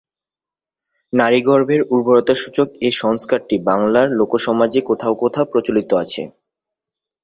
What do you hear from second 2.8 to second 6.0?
এ সংস্কারটি বাংলার লোকসমাজে কোথাও কোথাও প্রচলিত